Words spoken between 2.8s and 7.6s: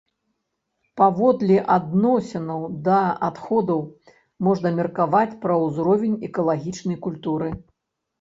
да адходаў можна меркаваць пра ўзровень экалагічнай культуры.